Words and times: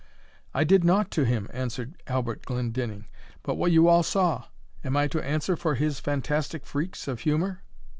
"I 0.51 0.63
did 0.63 0.83
nought 0.83 1.11
to 1.11 1.25
him," 1.25 1.47
answered 1.53 1.93
Halbert 2.07 2.43
Glendinning, 2.43 3.05
"but 3.43 3.53
what 3.53 3.71
you 3.71 3.87
all 3.87 4.01
saw 4.01 4.45
am 4.83 4.97
I 4.97 5.07
to 5.09 5.21
answer 5.23 5.55
for 5.55 5.75
his 5.75 5.99
fantastic 5.99 6.65
freaks 6.65 7.07
of 7.07 7.19
humour?" 7.19 7.61